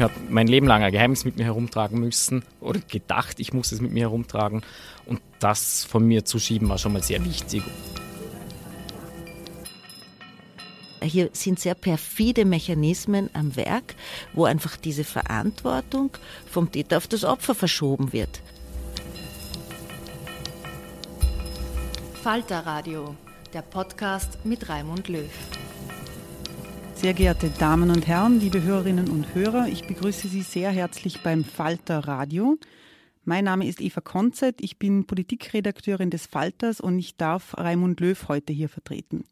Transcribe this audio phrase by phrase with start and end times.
[0.00, 3.80] Habe mein Leben lang ein Geheimnis mit mir herumtragen müssen oder gedacht, ich muss es
[3.80, 4.62] mit mir herumtragen.
[5.06, 7.62] Und das von mir zu schieben war schon mal sehr wichtig.
[11.02, 13.94] Hier sind sehr perfide Mechanismen am Werk,
[14.34, 16.10] wo einfach diese Verantwortung
[16.50, 18.40] vom Täter auf das Opfer verschoben wird.
[22.22, 23.14] Falter Radio,
[23.54, 25.30] der Podcast mit Raimund Löw.
[27.00, 31.44] Sehr geehrte Damen und Herren, liebe Hörerinnen und Hörer, ich begrüße Sie sehr herzlich beim
[31.44, 32.58] Falter Radio.
[33.24, 38.28] Mein Name ist Eva Konzett, ich bin Politikredakteurin des Falters und ich darf Raimund Löw
[38.28, 39.24] heute hier vertreten.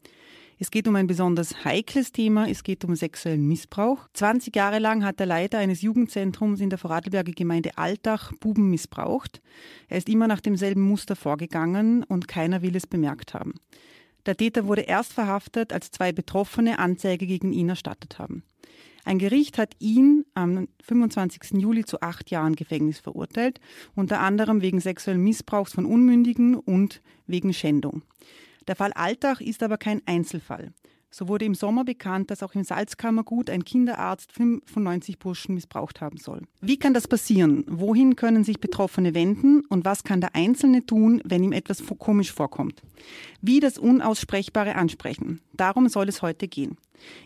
[0.57, 4.07] Es geht um ein besonders heikles Thema, es geht um sexuellen Missbrauch.
[4.13, 9.43] 20 Jahre lang hat der Leiter eines Jugendzentrums in der Vorarlberger Gemeinde Altach Buben missbraucht.
[9.89, 13.53] Er ist immer nach demselben Muster vorgegangen und keiner will es bemerkt haben.
[14.25, 18.43] Der Täter wurde erst verhaftet, als zwei Betroffene Anzeige gegen ihn erstattet haben.
[19.05, 21.53] Ein Gericht hat ihn am 25.
[21.59, 23.59] Juli zu acht Jahren Gefängnis verurteilt,
[23.95, 28.03] unter anderem wegen sexuellen Missbrauchs von Unmündigen und wegen Schändung.
[28.67, 30.73] Der Fall Altach ist aber kein Einzelfall.
[31.11, 36.17] So wurde im Sommer bekannt, dass auch im Salzkammergut ein Kinderarzt 95 Burschen missbraucht haben
[36.17, 36.41] soll.
[36.61, 37.65] Wie kann das passieren?
[37.67, 39.61] Wohin können sich Betroffene wenden?
[39.69, 42.83] Und was kann der Einzelne tun, wenn ihm etwas komisch vorkommt?
[43.41, 45.41] Wie das Unaussprechbare ansprechen?
[45.53, 46.77] Darum soll es heute gehen.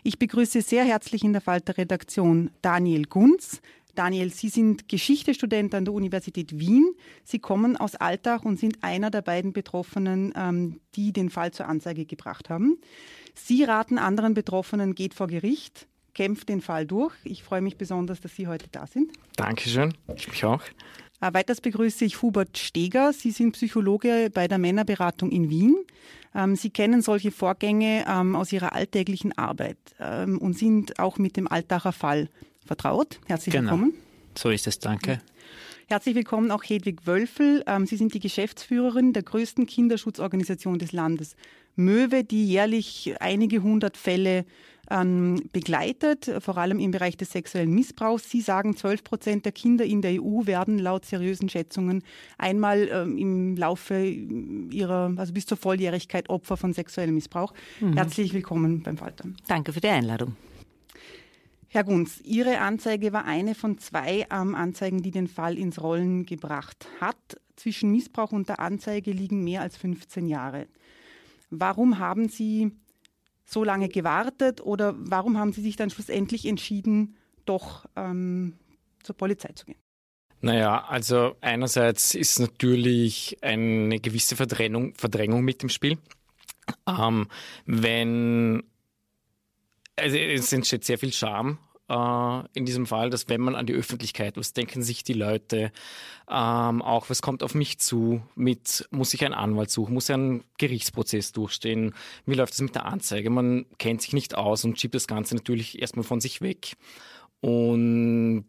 [0.02, 3.60] Ich begrüße sehr herzlich in der Falter-Redaktion Daniel Gunz.
[3.94, 6.94] Daniel, Sie sind Geschichtestudent an der Universität Wien.
[7.22, 11.68] Sie kommen aus Altach und sind einer der beiden Betroffenen, ähm, die den Fall zur
[11.68, 12.78] Anzeige gebracht haben.
[13.34, 17.12] Sie raten anderen Betroffenen, geht vor Gericht, kämpft den Fall durch.
[17.24, 19.12] Ich freue mich besonders, dass Sie heute da sind.
[19.36, 20.62] Dankeschön, ich mich auch.
[21.20, 23.12] Äh, weiters begrüße ich Hubert Steger.
[23.12, 25.76] Sie sind Psychologe bei der Männerberatung in Wien.
[26.34, 31.36] Ähm, Sie kennen solche Vorgänge ähm, aus Ihrer alltäglichen Arbeit ähm, und sind auch mit
[31.36, 32.28] dem Altacher Fall
[32.64, 33.20] vertraut.
[33.26, 33.72] Herzlich Genau.
[33.72, 33.94] willkommen.
[34.36, 35.20] So ist es, danke.
[35.86, 37.62] Herzlich willkommen auch Hedwig Wölfel.
[37.84, 41.36] Sie sind die Geschäftsführerin der größten Kinderschutzorganisation des Landes
[41.76, 44.44] Möwe, die jährlich einige hundert Fälle
[44.90, 48.30] ähm, begleitet, vor allem im Bereich des sexuellen Missbrauchs.
[48.30, 52.02] Sie sagen, 12 Prozent der Kinder in der EU werden laut seriösen Schätzungen
[52.38, 57.54] einmal ähm, im Laufe ihrer, also bis zur Volljährigkeit Opfer von sexuellem Missbrauch.
[57.94, 59.28] Herzlich willkommen beim Falter.
[59.46, 60.36] Danke für die Einladung.
[61.68, 66.24] Herr Gunz, Ihre Anzeige war eine von zwei ähm, Anzeigen, die den Fall ins Rollen
[66.24, 67.16] gebracht hat.
[67.56, 70.66] Zwischen Missbrauch und der Anzeige liegen mehr als 15 Jahre.
[71.50, 72.72] Warum haben Sie
[73.44, 78.58] so lange gewartet oder warum haben Sie sich dann schlussendlich entschieden, doch ähm,
[79.02, 79.78] zur Polizei zu gehen?
[80.40, 85.98] Naja, also einerseits ist natürlich eine gewisse Verdrängung, Verdrängung mit im Spiel.
[86.86, 87.28] Ähm,
[87.66, 88.62] wenn,
[89.96, 94.38] also es entsteht sehr viel Scham in diesem Fall, dass wenn man an die Öffentlichkeit,
[94.38, 95.70] was denken sich die Leute,
[96.30, 100.14] ähm, auch was kommt auf mich zu, mit muss ich einen Anwalt suchen, muss ich
[100.14, 101.94] einen Gerichtsprozess durchstehen,
[102.24, 105.34] wie läuft es mit der Anzeige, man kennt sich nicht aus und schiebt das Ganze
[105.34, 106.72] natürlich erstmal von sich weg.
[107.42, 108.46] Und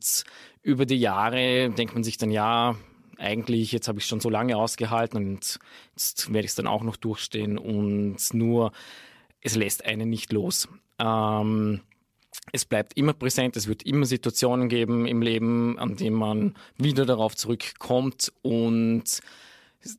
[0.62, 2.78] über die Jahre denkt man sich dann, ja,
[3.18, 5.60] eigentlich, jetzt habe ich schon so lange ausgehalten und
[5.92, 8.72] jetzt werde ich es dann auch noch durchstehen und nur,
[9.42, 10.70] es lässt einen nicht los.
[11.00, 11.82] Ähm,
[12.56, 17.06] es bleibt immer präsent, es wird immer Situationen geben im Leben, an denen man wieder
[17.06, 19.04] darauf zurückkommt und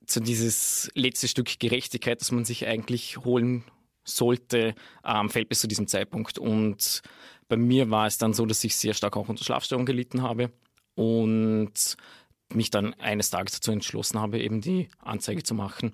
[0.06, 3.62] so dieses letzte Stück Gerechtigkeit, das man sich eigentlich holen
[4.04, 4.74] sollte,
[5.04, 6.38] ähm, fällt bis zu diesem Zeitpunkt.
[6.38, 7.02] Und
[7.48, 10.50] bei mir war es dann so, dass ich sehr stark auch unter Schlafstörungen gelitten habe
[10.94, 11.96] und
[12.52, 15.92] mich dann eines Tages dazu entschlossen habe, eben die Anzeige zu machen.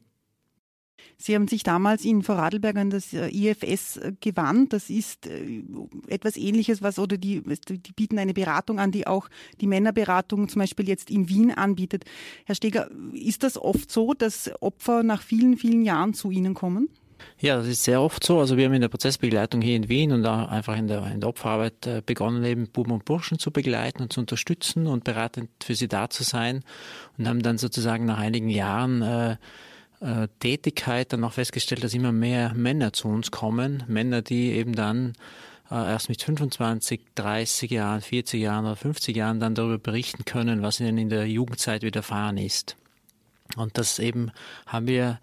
[1.22, 4.72] Sie haben sich damals in Vorarlberg an das äh, IFS äh, gewandt.
[4.72, 5.62] Das ist äh,
[6.08, 9.28] etwas Ähnliches, was oder die, die bieten eine Beratung an, die auch
[9.60, 12.04] die Männerberatung zum Beispiel jetzt in Wien anbietet.
[12.44, 16.88] Herr Steger, ist das oft so, dass Opfer nach vielen, vielen Jahren zu Ihnen kommen?
[17.38, 18.40] Ja, das ist sehr oft so.
[18.40, 21.20] Also wir haben in der Prozessbegleitung hier in Wien und auch einfach in der, in
[21.20, 25.76] der Opferarbeit begonnen, eben Buben und Burschen zu begleiten und zu unterstützen und beratend für
[25.76, 26.64] sie da zu sein
[27.16, 29.36] und haben dann sozusagen nach einigen Jahren äh,
[30.02, 33.84] äh, Tätigkeit dann auch festgestellt, dass immer mehr Männer zu uns kommen.
[33.86, 35.14] Männer, die eben dann
[35.70, 40.62] äh, erst mit 25, 30 Jahren, 40 Jahren oder 50 Jahren dann darüber berichten können,
[40.62, 42.76] was ihnen in der Jugendzeit widerfahren ist.
[43.56, 44.32] Und das eben
[44.66, 45.20] haben wir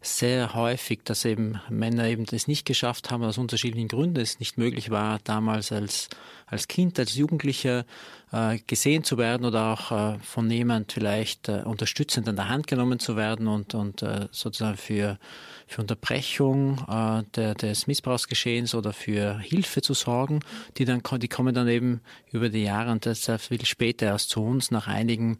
[0.00, 4.58] sehr häufig, dass eben Männer eben das nicht geschafft haben, aus unterschiedlichen Gründen es nicht
[4.58, 6.08] möglich war, damals als,
[6.46, 7.84] als Kind, als Jugendlicher
[8.32, 12.66] äh, gesehen zu werden oder auch äh, von jemand vielleicht äh, unterstützend an der Hand
[12.66, 15.18] genommen zu werden und, und äh, sozusagen für,
[15.66, 20.40] für Unterbrechung äh, der, des Missbrauchsgeschehens oder für Hilfe zu sorgen,
[20.78, 22.00] die dann die kommen dann eben
[22.30, 25.38] über die Jahre und deshalb viel später erst zu uns nach einigen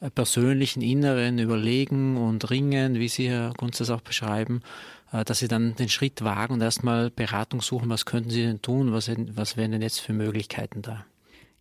[0.00, 4.62] äh, persönlichen inneren Überlegen und Ringen, wie Sie Herr Gunz das auch beschreiben,
[5.12, 8.62] äh, dass sie dann den Schritt wagen und erstmal Beratung suchen, was könnten sie denn
[8.62, 11.04] tun, was, was wären denn jetzt für Möglichkeiten da.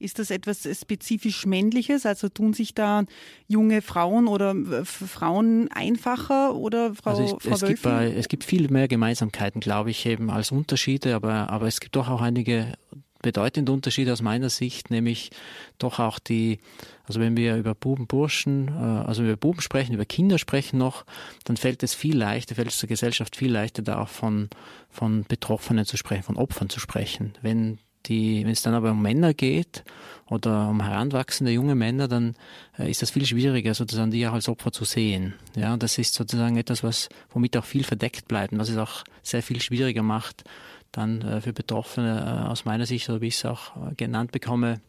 [0.01, 2.05] Ist das etwas spezifisch Männliches?
[2.05, 3.05] Also tun sich da
[3.47, 8.69] junge Frauen oder Frauen einfacher oder Frau, also es, Frau es, gibt es gibt viel
[8.69, 12.73] mehr Gemeinsamkeiten, glaube ich, eben als Unterschiede, aber, aber es gibt doch auch einige
[13.21, 15.31] bedeutende Unterschiede aus meiner Sicht, nämlich
[15.77, 16.59] doch auch die,
[17.05, 18.71] also wenn wir über Buben, Burschen, äh,
[19.07, 21.05] also über Buben sprechen, über Kinder sprechen noch,
[21.45, 24.49] dann fällt es viel leichter, fällt es der Gesellschaft viel leichter, da auch von,
[24.89, 27.33] von Betroffenen zu sprechen, von Opfern zu sprechen.
[27.41, 29.83] Wenn die, wenn es dann aber um Männer geht
[30.27, 32.35] oder um heranwachsende junge Männer, dann
[32.77, 35.33] äh, ist das viel schwieriger, sozusagen die auch als Opfer zu sehen.
[35.55, 39.03] Ja, das ist sozusagen etwas, was, womit auch viel verdeckt bleibt und was es auch
[39.23, 40.43] sehr viel schwieriger macht,
[40.91, 44.81] dann äh, für Betroffene äh, aus meiner Sicht, oder wie ich es auch genannt bekomme,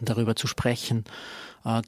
[0.00, 1.04] darüber zu sprechen.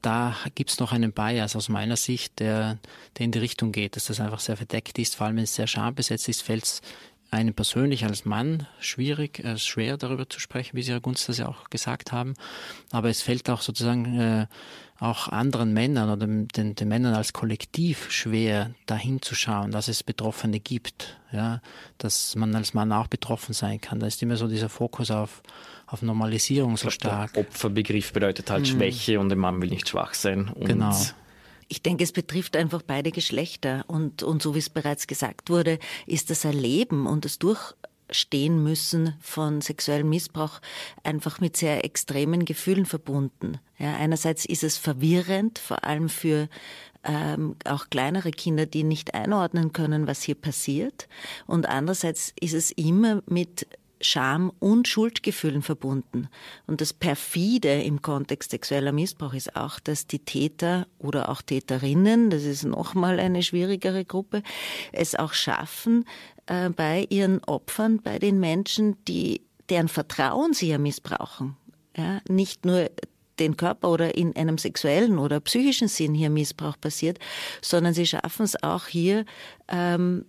[0.00, 2.78] Da gibt es noch einen Bias aus meiner Sicht, der,
[3.18, 5.16] der in die Richtung geht, dass das einfach sehr verdeckt ist.
[5.16, 6.82] Vor allem, wenn es sehr schambesetzt ist, fällt es
[7.31, 11.38] einem persönlich als Mann schwierig, äh, schwer darüber zu sprechen, wie Sie, Herr Gunst, das
[11.38, 12.34] ja auch gesagt haben.
[12.93, 14.46] Aber es fällt auch sozusagen äh,
[14.99, 20.02] auch anderen Männern oder den, den Männern als Kollektiv schwer, dahin zu schauen, dass es
[20.02, 21.61] Betroffene gibt, ja,
[21.99, 24.00] dass man als Mann auch betroffen sein kann.
[24.00, 25.43] Da ist immer so dieser Fokus auf,
[25.87, 27.34] auf Normalisierung so stark.
[27.34, 28.76] Der Opferbegriff bedeutet halt hm.
[28.76, 30.52] Schwäche und der Mann will nicht schwach sein.
[30.61, 30.96] genau.
[31.68, 33.84] Ich denke, es betrifft einfach beide Geschlechter.
[33.88, 39.14] Und, und so wie es bereits gesagt wurde, ist das Erleben und das Durchstehen müssen
[39.20, 40.60] von sexuellem Missbrauch
[41.02, 43.58] einfach mit sehr extremen Gefühlen verbunden.
[43.78, 46.48] Ja, einerseits ist es verwirrend, vor allem für
[47.04, 51.08] ähm, auch kleinere Kinder, die nicht einordnen können, was hier passiert.
[51.46, 53.66] Und andererseits ist es immer mit
[54.06, 56.28] Scham und Schuldgefühlen verbunden.
[56.66, 62.30] Und das perfide im Kontext sexueller Missbrauch ist auch, dass die Täter oder auch Täterinnen,
[62.30, 64.42] das ist nochmal eine schwierigere Gruppe,
[64.92, 66.04] es auch schaffen,
[66.46, 71.56] äh, bei ihren Opfern, bei den Menschen, die, deren Vertrauen sie ja missbrauchen,
[71.96, 72.88] ja, nicht nur
[73.38, 77.18] den Körper oder in einem sexuellen oder psychischen Sinn hier Missbrauch passiert,
[77.60, 79.25] sondern sie schaffen es auch hier
[79.68, 80.25] ähm,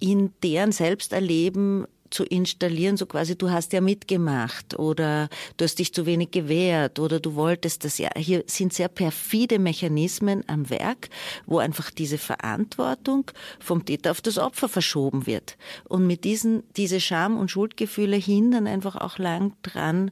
[0.00, 5.94] in deren Selbsterleben zu installieren, so quasi, du hast ja mitgemacht oder du hast dich
[5.94, 8.10] zu wenig gewehrt oder du wolltest das ja.
[8.16, 11.08] Hier sind sehr perfide Mechanismen am Werk,
[11.46, 15.56] wo einfach diese Verantwortung vom Täter auf das Opfer verschoben wird.
[15.88, 20.10] Und mit diesen, diese Scham- und Schuldgefühle hindern einfach auch lang dran,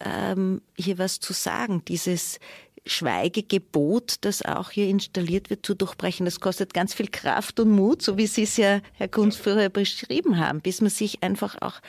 [0.00, 1.82] ähm, hier was zu sagen.
[1.86, 2.38] Dieses,
[2.86, 6.24] Schweigegebot, das auch hier installiert wird, zu durchbrechen.
[6.24, 10.38] Das kostet ganz viel Kraft und Mut, so wie Sie es ja, Herr Kunstführer, beschrieben
[10.38, 11.80] haben, bis man sich einfach auch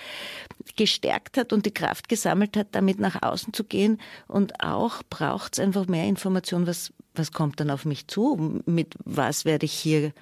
[0.75, 3.99] gestärkt hat und die Kraft gesammelt hat, damit nach außen zu gehen.
[4.27, 8.95] Und auch braucht es einfach mehr Information, was, was kommt dann auf mich zu, mit
[9.05, 10.13] was werde ich hier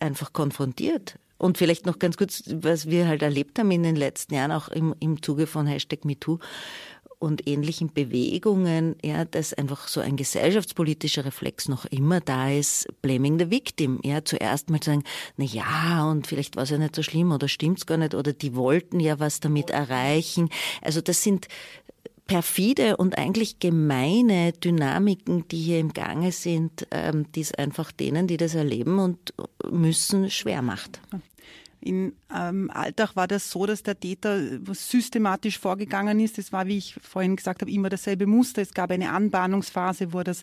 [0.00, 1.18] einfach konfrontiert.
[1.38, 4.68] Und vielleicht noch ganz kurz, was wir halt erlebt haben in den letzten Jahren, auch
[4.68, 6.38] im, im Zuge von Hashtag MeToo
[7.18, 13.38] und ähnlichen Bewegungen, ja, dass einfach so ein gesellschaftspolitischer Reflex noch immer da ist, blaming
[13.38, 15.02] the victim, ja, zuerst mal sagen,
[15.36, 18.32] na ja, und vielleicht war es ja nicht so schlimm oder stimmt's gar nicht oder
[18.32, 20.50] die wollten ja was damit erreichen.
[20.82, 21.48] Also das sind
[22.26, 28.26] perfide und eigentlich gemeine Dynamiken, die hier im Gange sind, ähm, die es einfach denen,
[28.26, 29.32] die das erleben und
[29.70, 31.00] müssen, schwer macht.
[31.80, 36.38] Im ähm, Alltag war das so, dass der Täter systematisch vorgegangen ist.
[36.38, 38.62] Es war, wie ich vorhin gesagt habe, immer dasselbe Muster.
[38.62, 40.42] Es gab eine Anbahnungsphase, wo er das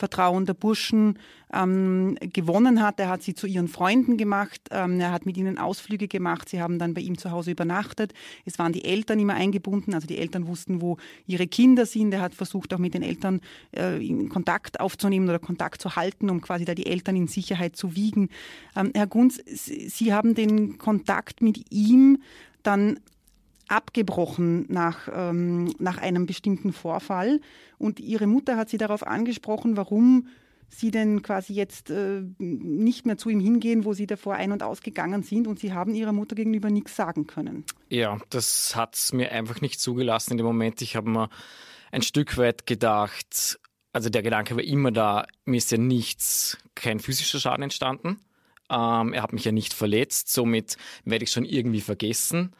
[0.00, 1.18] Vertrauen der Burschen
[1.52, 2.98] ähm, gewonnen hat.
[2.98, 4.60] Er hat sie zu ihren Freunden gemacht.
[4.70, 6.48] Ähm, er hat mit ihnen Ausflüge gemacht.
[6.48, 8.14] Sie haben dann bei ihm zu Hause übernachtet.
[8.46, 9.92] Es waren die Eltern immer eingebunden.
[9.92, 10.96] Also die Eltern wussten, wo
[11.26, 12.14] ihre Kinder sind.
[12.14, 13.40] Er hat versucht, auch mit den Eltern
[13.76, 17.76] äh, in Kontakt aufzunehmen oder Kontakt zu halten, um quasi da die Eltern in Sicherheit
[17.76, 18.30] zu wiegen.
[18.74, 22.22] Ähm, Herr Gunz, Sie haben den Kontakt mit ihm
[22.62, 23.00] dann
[23.68, 27.40] abgebrochen nach, ähm, nach einem bestimmten Vorfall.
[27.78, 30.26] Und ihre Mutter hat sie darauf angesprochen, warum
[30.68, 34.62] sie denn quasi jetzt äh, nicht mehr zu ihm hingehen, wo sie davor ein- und
[34.62, 37.64] ausgegangen sind und sie haben ihrer Mutter gegenüber nichts sagen können.
[37.88, 40.80] Ja, das hat es mir einfach nicht zugelassen in dem Moment.
[40.80, 41.28] Ich habe mir
[41.90, 43.58] ein Stück weit gedacht,
[43.92, 48.20] also der Gedanke war immer da, mir ist ja nichts, kein physischer Schaden entstanden.
[48.70, 52.54] Ähm, er hat mich ja nicht verletzt, somit werde ich schon irgendwie vergessen.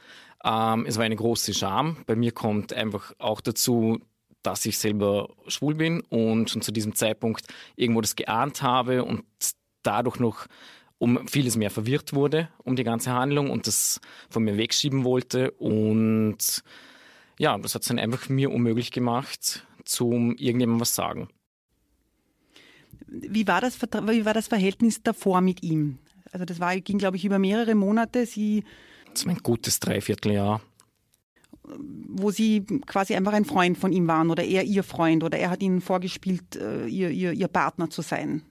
[0.45, 1.99] Ähm, es war eine große Scham.
[2.07, 4.01] Bei mir kommt einfach auch dazu,
[4.43, 9.23] dass ich selber schwul bin und schon zu diesem Zeitpunkt irgendwo das geahnt habe und
[9.83, 10.47] dadurch noch
[10.99, 15.51] um vieles mehr verwirrt wurde um die ganze Handlung und das von mir wegschieben wollte.
[15.53, 16.63] Und
[17.39, 21.29] ja, das hat es dann einfach mir unmöglich gemacht, zum irgendjemandem was sagen.
[23.11, 25.99] Wie war das, wie war das Verhältnis davor mit ihm?
[26.33, 28.25] Also das war, ging, glaube ich, über mehrere Monate.
[28.25, 28.65] Sie
[29.13, 30.61] das war ein gutes Dreivierteljahr.
[31.63, 35.51] Wo Sie quasi einfach ein Freund von ihm waren oder er Ihr Freund oder er
[35.51, 38.43] hat Ihnen vorgespielt, äh, ihr, ihr, ihr Partner zu sein.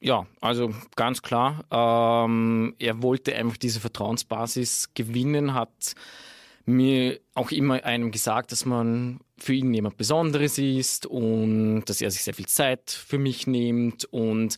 [0.00, 1.64] Ja, also ganz klar.
[1.70, 5.94] Ähm, er wollte einfach diese Vertrauensbasis gewinnen, hat
[6.70, 12.10] mir auch immer einem gesagt, dass man für ihn jemand Besonderes ist und dass er
[12.10, 14.56] sich sehr viel Zeit für mich nimmt und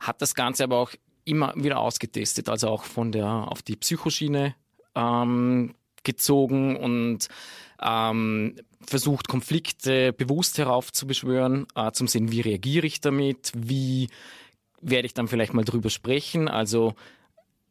[0.00, 0.92] hat das Ganze aber auch
[1.24, 4.54] immer wieder ausgetestet, also auch von der auf die Psychoschiene
[4.94, 7.28] ähm, gezogen und
[7.80, 8.56] ähm,
[8.86, 14.08] versucht, Konflikte bewusst heraufzubeschwören, äh, zum sehen, wie reagiere ich damit, wie
[14.80, 16.48] werde ich dann vielleicht mal drüber sprechen.
[16.48, 16.94] Also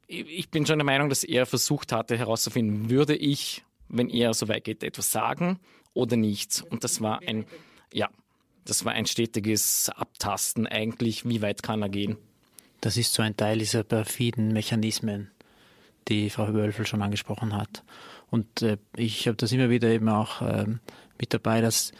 [0.08, 4.48] ich bin schon der Meinung, dass er versucht hatte herauszufinden, würde ich, wenn er so
[4.48, 5.60] weit geht, etwas sagen
[5.94, 6.64] oder nicht.
[6.70, 7.46] Und das war ein,
[7.94, 8.10] ja,
[8.66, 12.18] das war ein stetiges Abtasten eigentlich, wie weit kann er gehen.
[12.82, 15.32] Das ist so ein Teil dieser perfiden Mechanismen,
[16.10, 17.84] die Frau Wölfel schon angesprochen hat.
[18.30, 20.66] Und äh, ich habe das immer wieder eben auch äh,
[21.20, 21.94] mit dabei, dass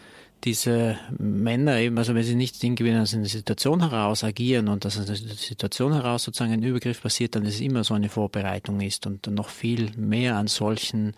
[0.44, 5.00] diese Männer eben, also wenn sie nicht irgendwie aus einer Situation heraus agieren und dass
[5.00, 8.82] aus einer Situation heraus sozusagen ein Übergriff passiert, dann ist es immer so eine Vorbereitung
[8.82, 11.14] ist und noch viel mehr an solchen,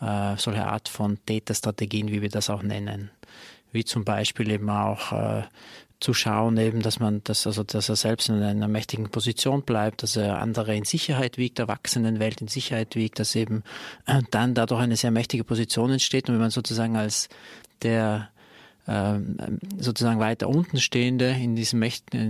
[0.00, 3.10] äh, solcher Art von Täterstrategien, wie wir das auch nennen.
[3.72, 5.42] Wie zum Beispiel eben auch äh,
[6.00, 10.02] zu schauen, eben, dass man, dass, also, dass er selbst in einer mächtigen Position bleibt,
[10.02, 13.62] dass er andere in Sicherheit wiegt, der Erwachsenenwelt in Sicherheit wiegt, dass eben
[14.30, 17.28] dann dadurch eine sehr mächtige Position entsteht und wenn man sozusagen als
[17.82, 18.30] der
[18.84, 21.84] sozusagen weiter unten stehende in diesem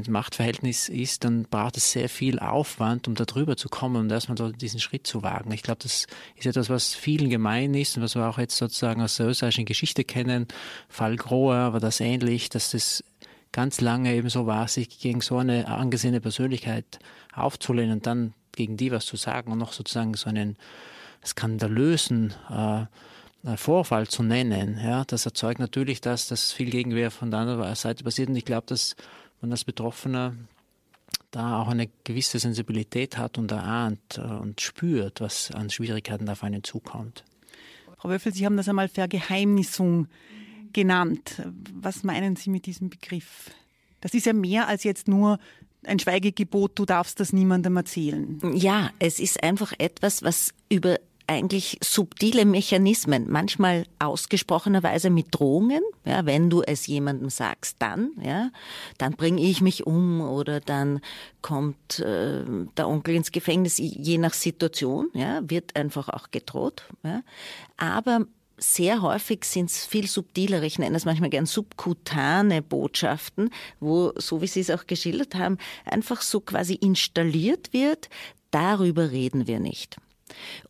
[0.08, 4.36] Machtverhältnis ist, dann braucht es sehr viel Aufwand, um da drüber zu kommen und erstmal
[4.36, 5.50] so diesen Schritt zu wagen.
[5.52, 6.06] Ich glaube, das
[6.36, 9.64] ist etwas, was vielen gemein ist und was wir auch jetzt sozusagen aus der österreichischen
[9.64, 10.46] Geschichte kennen.
[10.90, 13.02] Fall Grohe war das ähnlich, dass das
[13.52, 16.98] ganz lange eben so war, sich gegen so eine angesehene Persönlichkeit
[17.34, 20.56] aufzulehnen und dann gegen die was zu sagen und noch sozusagen so einen
[21.24, 22.84] skandalösen äh,
[23.56, 24.78] Vorfall zu nennen.
[24.82, 28.28] Ja, das erzeugt natürlich, dass das viel Gegenwehr von der anderen Seite passiert.
[28.28, 28.94] Und ich glaube, dass
[29.40, 30.34] man als Betroffener
[31.32, 36.44] da auch eine gewisse Sensibilität hat und erahnt äh, und spürt, was an Schwierigkeiten auf
[36.44, 37.24] einen zukommt.
[37.98, 40.08] Frau Wöffel, Sie haben das einmal Vergeheimnissung
[40.72, 41.42] genannt.
[41.72, 43.50] Was meinen Sie mit diesem Begriff?
[44.00, 45.38] Das ist ja mehr als jetzt nur
[45.84, 48.40] ein Schweigegebot, du darfst das niemandem erzählen.
[48.54, 50.98] Ja, es ist einfach etwas, was über
[51.32, 55.82] eigentlich subtile Mechanismen, manchmal ausgesprochenerweise mit Drohungen.
[56.04, 58.50] Ja, wenn du es jemandem sagst, dann, ja,
[58.98, 61.00] dann bringe ich mich um oder dann
[61.40, 62.44] kommt äh,
[62.76, 66.84] der Onkel ins Gefängnis, je nach Situation, ja, wird einfach auch gedroht.
[67.02, 67.22] Ja.
[67.76, 68.26] Aber
[68.58, 74.40] sehr häufig sind es viel subtilere, ich nenne es manchmal gern subkutane Botschaften, wo, so
[74.40, 78.08] wie Sie es auch geschildert haben, einfach so quasi installiert wird,
[78.50, 79.96] darüber reden wir nicht.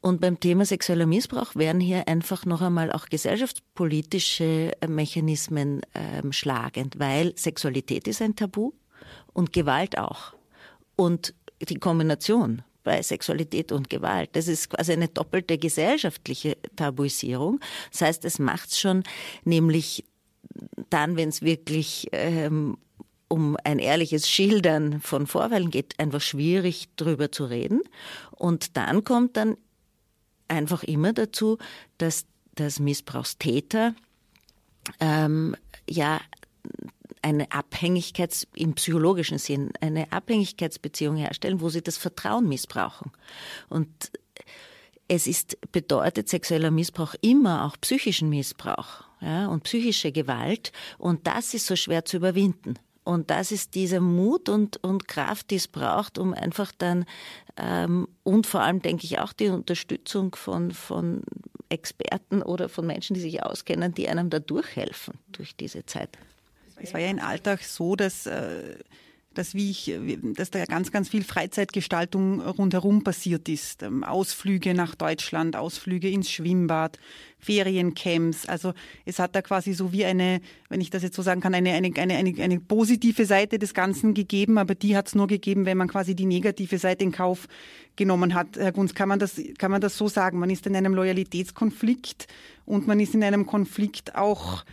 [0.00, 6.98] Und beim Thema sexueller Missbrauch werden hier einfach noch einmal auch gesellschaftspolitische Mechanismen ähm, schlagend,
[6.98, 8.72] weil Sexualität ist ein Tabu
[9.32, 10.34] und Gewalt auch.
[10.96, 11.34] Und
[11.68, 14.30] die Kombination bei Sexualität und Gewalt.
[14.32, 17.60] Das ist quasi eine doppelte gesellschaftliche Tabuisierung.
[17.90, 19.04] Das heißt, es macht es schon
[19.44, 20.04] nämlich
[20.90, 22.76] dann, wenn es wirklich ähm,
[23.32, 27.80] um ein ehrliches Schildern von Vorfällen geht, einfach schwierig darüber zu reden.
[28.30, 29.56] Und dann kommt dann
[30.48, 31.56] einfach immer dazu,
[31.96, 33.94] dass das Missbrauchstäter
[35.00, 35.56] ähm,
[35.88, 36.20] ja
[37.22, 43.12] eine Abhängigkeits im psychologischen Sinn eine Abhängigkeitsbeziehung herstellen, wo sie das Vertrauen missbrauchen.
[43.70, 43.88] Und
[45.08, 51.54] es ist bedeutet sexueller Missbrauch immer auch psychischen Missbrauch ja, und psychische Gewalt und das
[51.54, 52.78] ist so schwer zu überwinden.
[53.04, 57.04] Und das ist dieser Mut und, und Kraft, die es braucht, um einfach dann
[57.56, 61.22] ähm, und vor allem denke ich auch die Unterstützung von, von
[61.68, 66.10] Experten oder von Menschen, die sich auskennen, die einem da durchhelfen durch diese Zeit.
[66.76, 68.76] Es war ja im Alltag so, dass äh,
[69.34, 69.92] dass, wie ich,
[70.36, 73.82] dass da ganz, ganz viel Freizeitgestaltung rundherum passiert ist.
[73.82, 76.98] Ähm, Ausflüge nach Deutschland, Ausflüge ins Schwimmbad,
[77.38, 78.46] Feriencamps.
[78.46, 78.72] Also
[79.04, 81.72] es hat da quasi so wie eine, wenn ich das jetzt so sagen kann, eine,
[81.72, 85.66] eine, eine, eine, eine positive Seite des Ganzen gegeben, aber die hat es nur gegeben,
[85.66, 87.48] wenn man quasi die negative Seite in Kauf
[87.96, 88.56] genommen hat.
[88.56, 90.38] Herr Gunz, kann man das, kann man das so sagen?
[90.38, 92.28] Man ist in einem Loyalitätskonflikt
[92.64, 94.64] und man ist in einem Konflikt auch,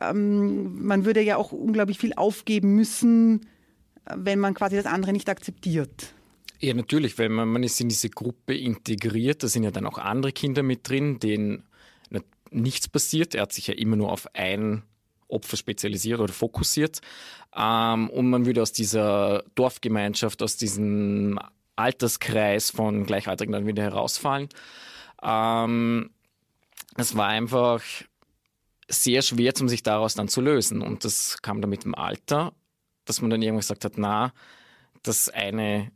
[0.00, 3.46] ähm, man würde ja auch unglaublich viel aufgeben müssen,
[4.14, 6.14] wenn man quasi das andere nicht akzeptiert.
[6.60, 9.98] Ja, natürlich, weil man, man ist in diese Gruppe integriert, da sind ja dann auch
[9.98, 11.64] andere Kinder mit drin, denen
[12.54, 13.34] nichts passiert.
[13.34, 14.82] Er hat sich ja immer nur auf ein
[15.28, 17.00] Opfer spezialisiert oder fokussiert.
[17.54, 21.38] Ähm, und man würde aus dieser Dorfgemeinschaft, aus diesem
[21.76, 24.48] Alterskreis von Gleichaltrigen dann wieder herausfallen.
[25.22, 26.10] Ähm,
[26.96, 27.82] es war einfach
[28.88, 30.82] sehr schwer, um sich daraus dann zu lösen.
[30.82, 32.52] Und das kam dann mit dem Alter
[33.04, 34.32] dass man dann irgendwann gesagt hat, na,
[35.02, 35.90] das eine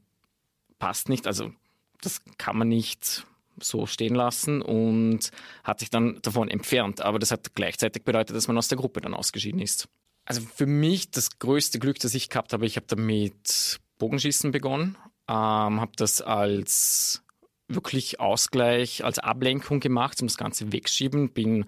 [0.78, 1.52] passt nicht, also
[2.00, 3.26] das kann man nicht
[3.60, 5.30] so stehen lassen und
[5.64, 7.00] hat sich dann davon entfernt.
[7.00, 9.88] Aber das hat gleichzeitig bedeutet, dass man aus der Gruppe dann ausgeschieden ist.
[10.24, 14.96] Also für mich das größte Glück, das ich gehabt habe, ich habe damit Bogenschießen begonnen,
[15.26, 17.22] ähm, habe das als
[17.66, 21.66] wirklich Ausgleich, als Ablenkung gemacht, um das Ganze wegschieben, bin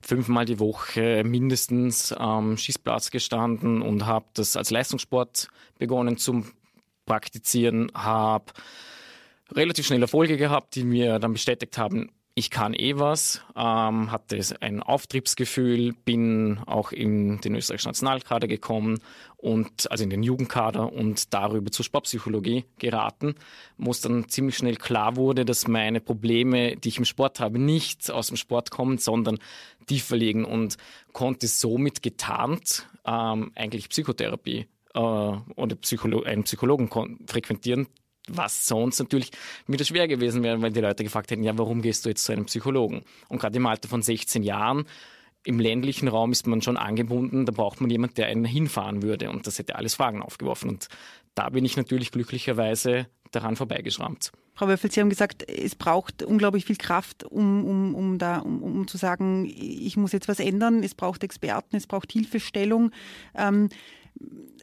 [0.00, 6.44] fünfmal die Woche mindestens am Schießplatz gestanden und habe das als Leistungssport begonnen zu
[7.06, 8.52] praktizieren, habe
[9.52, 12.10] relativ schnell Erfolge gehabt, die mir dann bestätigt haben,
[12.40, 18.98] ich kann eh was, ähm, hatte ein Auftriebsgefühl, bin auch in den österreichischen Nationalkader gekommen
[19.36, 23.34] und also in den Jugendkader und darüber zur Sportpsychologie geraten,
[23.76, 27.58] wo es dann ziemlich schnell klar wurde, dass meine Probleme, die ich im Sport habe,
[27.58, 29.38] nicht aus dem Sport kommen, sondern
[29.84, 30.78] tiefer liegen und
[31.12, 36.88] konnte somit getarnt ähm, eigentlich Psychotherapie äh, oder Psycholo einen Psychologen
[37.26, 37.86] frequentieren,
[38.28, 39.30] was sonst natürlich
[39.66, 42.32] wieder schwer gewesen wäre, weil die Leute gefragt hätten, ja, warum gehst du jetzt zu
[42.32, 43.02] einem Psychologen?
[43.28, 44.84] Und gerade im Alter von 16 Jahren,
[45.44, 49.30] im ländlichen Raum ist man schon angebunden, da braucht man jemanden, der einen hinfahren würde.
[49.30, 50.68] Und das hätte alles Fragen aufgeworfen.
[50.68, 50.88] Und
[51.34, 54.32] da bin ich natürlich glücklicherweise daran vorbeigeschrammt.
[54.54, 58.62] Frau Wöffel, Sie haben gesagt, es braucht unglaublich viel Kraft, um, um, um, da, um,
[58.62, 60.82] um zu sagen, ich muss jetzt was ändern.
[60.82, 62.90] Es braucht Experten, es braucht Hilfestellung.
[63.34, 63.70] Ähm,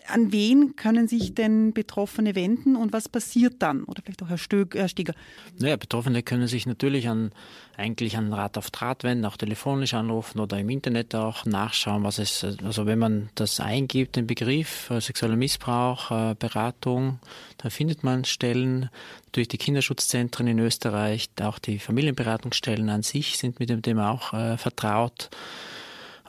[0.09, 3.83] an wen können sich denn Betroffene wenden und was passiert dann?
[3.83, 5.13] Oder vielleicht auch Herr, Stög, Herr Stieger.
[5.59, 7.31] Naja, Betroffene können sich natürlich an,
[7.75, 12.19] eigentlich an Rat auf Draht wenden, auch telefonisch anrufen oder im Internet auch nachschauen, was
[12.19, 17.19] es, also wenn man das eingibt, den Begriff äh, sexueller Missbrauch, äh, Beratung,
[17.57, 18.89] dann findet man Stellen,
[19.33, 24.33] durch die Kinderschutzzentren in Österreich, auch die Familienberatungsstellen an sich sind mit dem Thema auch
[24.33, 25.29] äh, vertraut.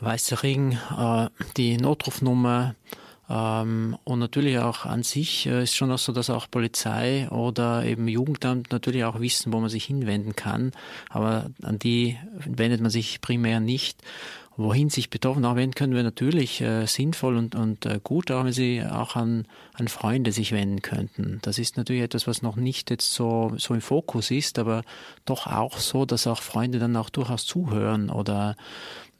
[0.00, 2.74] Weißer Ring, äh, die Notrufnummer,
[3.28, 8.08] und natürlich auch an sich äh, ist schon auch so, dass auch Polizei oder eben
[8.08, 10.72] Jugendamt natürlich auch wissen, wo man sich hinwenden kann.
[11.10, 14.00] Aber an die wendet man sich primär nicht.
[14.56, 18.44] Wohin sich Betroffene auch wenden können, wäre natürlich äh, sinnvoll und, und äh, gut, auch
[18.44, 21.38] wenn sie auch an, an Freunde sich wenden könnten.
[21.42, 24.82] Das ist natürlich etwas, was noch nicht jetzt so, so im Fokus ist, aber
[25.26, 28.56] doch auch so, dass auch Freunde dann auch durchaus zuhören oder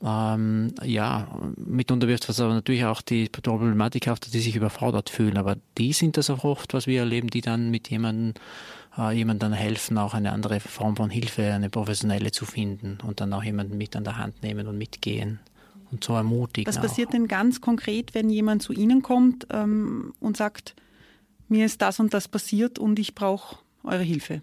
[0.04, 5.10] ähm, ja, mitunter wirft das aber natürlich auch die Problematik auf, dass die sich überfordert
[5.10, 5.36] fühlen.
[5.36, 8.34] Aber die sind das auch oft, was wir erleben, die dann mit jemandem
[8.96, 13.32] äh, jemandem helfen, auch eine andere Form von Hilfe, eine professionelle zu finden und dann
[13.32, 15.40] auch jemanden mit an der Hand nehmen und mitgehen
[15.90, 16.72] und so ermutigen.
[16.72, 17.12] Was passiert auch.
[17.12, 20.74] denn ganz konkret, wenn jemand zu Ihnen kommt ähm, und sagt,
[21.48, 24.42] mir ist das und das passiert und ich brauche eure Hilfe?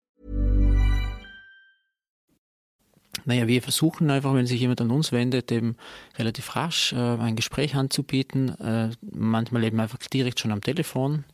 [3.25, 5.75] Naja, wir versuchen einfach, wenn sich jemand an uns wendet, eben
[6.17, 8.49] relativ rasch äh, ein Gespräch anzubieten.
[8.59, 11.25] Äh, manchmal eben einfach direkt schon am Telefon.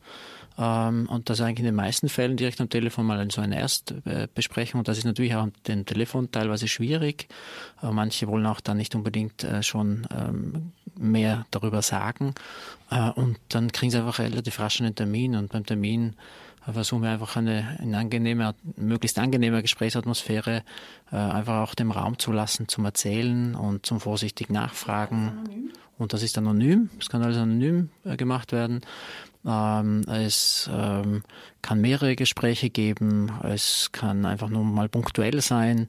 [0.58, 4.80] Ähm, und das eigentlich in den meisten Fällen direkt am Telefon mal so eine Erstbesprechung.
[4.80, 7.28] Und das ist natürlich auch am Telefon teilweise schwierig.
[7.82, 12.34] Äh, manche wollen auch dann nicht unbedingt äh, schon ähm, mehr darüber sagen.
[12.90, 15.36] Äh, und dann kriegen sie einfach relativ rasch einen Termin.
[15.36, 16.14] Und beim Termin
[16.72, 20.62] versuchen wir einfach eine, eine angenehme, möglichst angenehme Gesprächsatmosphäre
[21.12, 25.70] äh, einfach auch dem Raum zu lassen, zum Erzählen und zum vorsichtig Nachfragen.
[25.98, 28.82] Und das ist anonym, es kann alles anonym äh, gemacht werden.
[29.46, 31.22] Ähm, es ähm,
[31.62, 35.86] kann mehrere Gespräche geben, es kann einfach nur mal punktuell sein.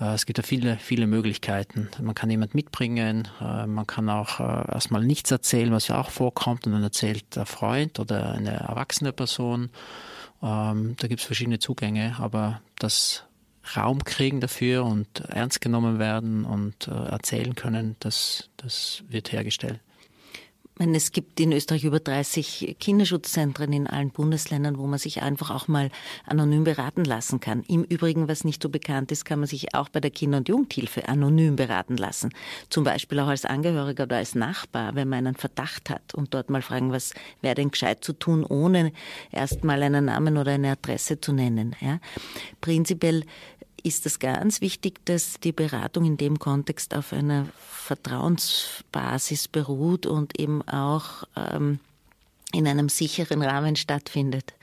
[0.00, 1.88] Äh, es gibt ja viele, viele Möglichkeiten.
[2.00, 6.10] Man kann jemand mitbringen, äh, man kann auch äh, erstmal nichts erzählen, was ja auch
[6.10, 9.70] vorkommt, und dann erzählt der Freund oder eine erwachsene Person.
[10.42, 13.24] Ähm, da gibt es verschiedene Zugänge, aber das
[13.76, 19.80] Raum kriegen dafür und ernst genommen werden und erzählen können, das, das wird hergestellt
[20.78, 25.50] meine, es gibt in Österreich über 30 Kinderschutzzentren in allen Bundesländern, wo man sich einfach
[25.50, 25.90] auch mal
[26.26, 27.62] anonym beraten lassen kann.
[27.68, 30.48] Im Übrigen, was nicht so bekannt ist, kann man sich auch bei der Kinder- und
[30.48, 32.30] Jugendhilfe anonym beraten lassen.
[32.70, 36.50] Zum Beispiel auch als Angehöriger oder als Nachbar, wenn man einen Verdacht hat und dort
[36.50, 38.92] mal fragen, was wäre denn gescheit zu tun, ohne
[39.30, 41.76] erst mal einen Namen oder eine Adresse zu nennen.
[41.80, 42.00] Ja.
[42.60, 43.24] Prinzipiell
[43.84, 50.40] ist es ganz wichtig, dass die Beratung in dem Kontext auf einer Vertrauensbasis beruht und
[50.40, 51.78] eben auch ähm,
[52.52, 54.54] in einem sicheren Rahmen stattfindet.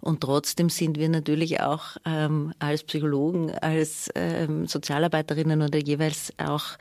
[0.00, 6.76] Und trotzdem sind wir natürlich auch ähm, als Psychologen, als ähm, Sozialarbeiterinnen oder jeweils auch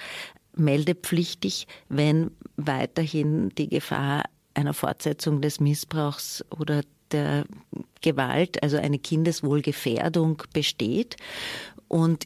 [0.55, 4.23] meldepflichtig, wenn weiterhin die Gefahr
[4.53, 7.45] einer Fortsetzung des Missbrauchs oder der
[8.01, 11.15] Gewalt, also eine Kindeswohlgefährdung besteht.
[11.87, 12.25] Und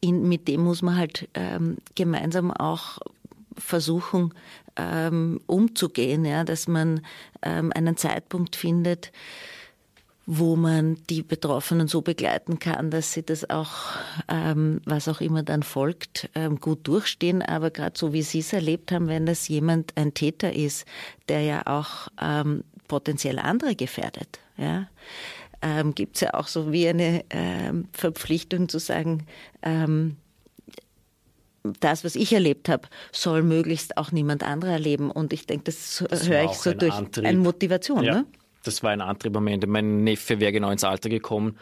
[0.00, 2.98] in, mit dem muss man halt ähm, gemeinsam auch
[3.56, 4.34] versuchen,
[4.76, 7.00] ähm, umzugehen, ja, dass man
[7.42, 9.12] ähm, einen Zeitpunkt findet,
[10.26, 13.92] wo man die Betroffenen so begleiten kann, dass sie das auch,
[14.28, 17.42] ähm, was auch immer dann folgt, ähm, gut durchstehen.
[17.42, 20.86] Aber gerade so wie Sie es erlebt haben, wenn das jemand ein Täter ist,
[21.28, 24.86] der ja auch ähm, potenziell andere gefährdet, ja,
[25.64, 29.26] ähm, gibt es ja auch so wie eine ähm, Verpflichtung zu sagen,
[29.62, 30.16] ähm,
[31.80, 35.10] das, was ich erlebt habe, soll möglichst auch niemand anderer erleben.
[35.10, 37.24] Und ich denke, das, das höre ich so ein durch Antrieb.
[37.24, 38.04] eine Motivation.
[38.04, 38.14] Ja.
[38.16, 38.26] Ne?
[38.62, 39.66] Das war ein Antrieb am Ende.
[39.66, 41.56] Mein Neffe wäre genau ins Alter gekommen,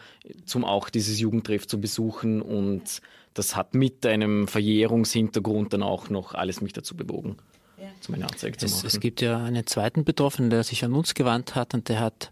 [0.53, 2.41] um auch dieses Jugendtreff zu besuchen.
[2.41, 3.01] Und
[3.33, 7.37] das hat mit einem Verjährungshintergrund dann auch noch alles mich dazu bewogen,
[7.77, 7.87] ja.
[8.01, 8.85] zu meiner Anzeige zu machen.
[8.85, 12.01] Es, es gibt ja einen zweiten Betroffenen, der sich an uns gewandt hat und der
[12.01, 12.31] hat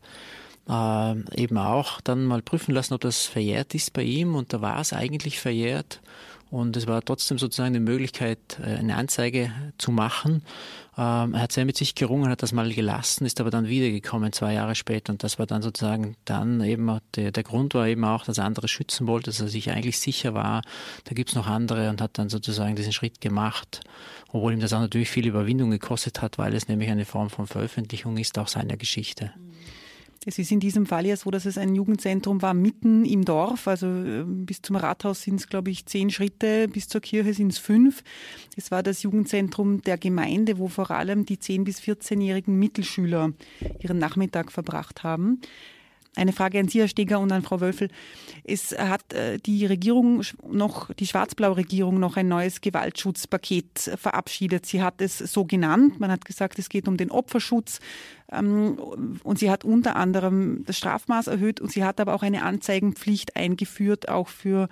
[0.72, 4.36] äh, eben auch dann mal prüfen lassen, ob das verjährt ist bei ihm.
[4.36, 6.02] Und da war es eigentlich verjährt.
[6.50, 10.44] Und es war trotzdem sozusagen eine Möglichkeit, äh, eine Anzeige zu machen.
[10.98, 14.34] Ähm, er hat sehr mit sich gerungen, hat das mal gelassen, ist aber dann wiedergekommen
[14.34, 15.14] zwei Jahre später.
[15.14, 18.44] Und das war dann sozusagen dann eben, der, der Grund war eben auch, dass er
[18.44, 20.62] andere schützen wollte, dass er sich eigentlich sicher war,
[21.06, 23.82] da gibt's noch andere und hat dann sozusagen diesen Schritt gemacht.
[24.34, 27.48] Obwohl ihm das auch natürlich viel Überwindung gekostet hat, weil es nämlich eine Form von
[27.48, 29.32] Veröffentlichung ist, auch seiner Geschichte.
[29.38, 29.51] Mhm.
[30.26, 33.68] Es ist in diesem Fall ja so, dass es ein Jugendzentrum war mitten im Dorf.
[33.68, 37.52] Also äh, bis zum Rathaus sind es, glaube ich, zehn Schritte, bis zur Kirche sind
[37.52, 38.04] es fünf.
[38.56, 43.34] Es war das Jugendzentrum der Gemeinde, wo vor allem die 10- bis 14-jährigen Mittelschüler
[43.80, 45.42] ihren Nachmittag verbracht haben.
[46.16, 47.88] Eine Frage an Sie, Herr Steger, und an Frau Wölfel.
[48.44, 54.66] Es hat äh, die Regierung noch, die schwarz-blaue Regierung noch ein neues Gewaltschutzpaket verabschiedet.
[54.66, 56.02] Sie hat es so genannt.
[56.02, 57.80] Man hat gesagt, es geht um den Opferschutz.
[58.30, 58.78] Ähm,
[59.24, 63.38] und sie hat unter anderem das Strafmaß erhöht und sie hat aber auch eine Anzeigenpflicht
[63.38, 64.68] eingeführt, auch für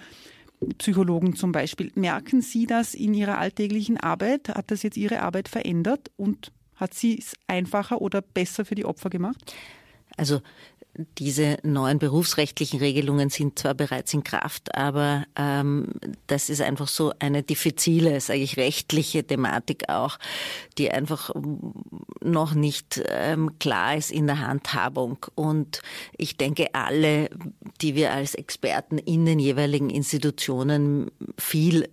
[0.78, 1.92] Psychologen zum Beispiel.
[1.96, 4.50] Merken Sie das in Ihrer alltäglichen Arbeit?
[4.50, 8.86] Hat das jetzt Ihre Arbeit verändert und hat sie es einfacher oder besser für die
[8.86, 9.56] Opfer gemacht?
[10.18, 10.42] Also
[11.18, 15.88] diese neuen berufsrechtlichen Regelungen sind zwar bereits in Kraft, aber ähm,
[16.28, 20.18] das ist einfach so eine diffizile, sage ich, rechtliche Thematik auch,
[20.78, 21.32] die einfach
[22.22, 25.26] noch nicht ähm, klar ist in der Handhabung.
[25.36, 25.82] Und
[26.18, 27.30] ich denke, alle,
[27.82, 31.88] die wir als Experten in den jeweiligen Institutionen viel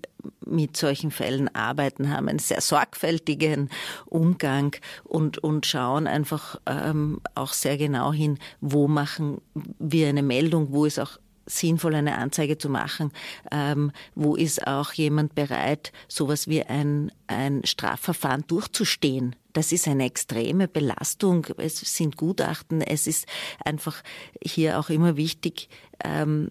[0.45, 3.71] mit solchen Fällen arbeiten, haben einen sehr sorgfältigen
[4.07, 9.41] Umgang und, und schauen einfach ähm, auch sehr genau hin, wo machen
[9.79, 13.13] wir eine Meldung, wo ist auch sinnvoll, eine Anzeige zu machen.
[13.51, 19.37] Ähm, wo ist auch jemand bereit, sowas wie ein, ein Strafverfahren durchzustehen?
[19.53, 21.47] Das ist eine extreme Belastung.
[21.57, 22.83] Es sind Gutachten.
[22.83, 23.27] Es ist
[23.65, 24.03] einfach
[24.43, 25.69] hier auch immer wichtig,
[26.05, 26.51] ähm,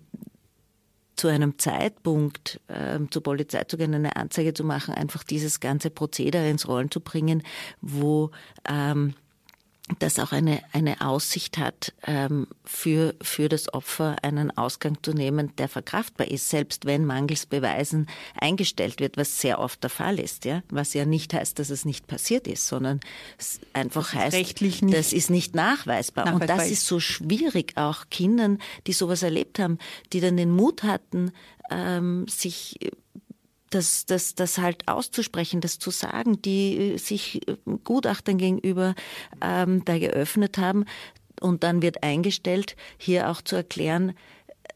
[1.16, 5.90] zu einem Zeitpunkt ähm, zur Polizei zu gehen, eine Anzeige zu machen, einfach dieses ganze
[5.90, 7.44] Prozedere ins Rollen zu bringen,
[7.82, 8.32] wo
[8.70, 9.14] ähm,
[10.00, 15.56] das auch eine, eine Aussicht hat, ähm, für, für das Opfer einen Ausgang zu nehmen,
[15.58, 18.08] der verkraftbar ist, selbst wenn mangels Beweisen
[18.40, 21.86] eingestellt wird, was sehr oft der Fall ist, ja, was ja nicht heißt, dass es
[21.86, 23.00] nicht passiert ist, sondern
[23.38, 26.26] es einfach das heißt, rechtlich nicht das ist nicht nachweisbar.
[26.26, 26.56] nachweisbar.
[26.56, 29.78] Und das ist so schwierig, auch Kindern, die sowas erlebt haben,
[30.14, 31.32] die dann den Mut hatten,
[31.70, 32.80] ähm, sich
[33.70, 38.96] das, das, das halt auszusprechen, das zu sagen, die äh, sich äh, Gutachtern gegenüber
[39.42, 40.86] ähm, da geöffnet haben.
[41.42, 44.14] Und dann wird eingestellt, hier auch zu erklären,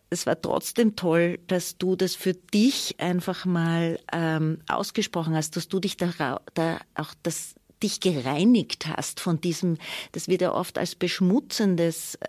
[0.10, 5.68] es war trotzdem toll, dass du das für dich einfach mal ähm, ausgesprochen hast, dass
[5.68, 9.78] du dich da, da auch das dich gereinigt hast von diesem,
[10.12, 12.28] das wird ja oft als beschmutzendes äh,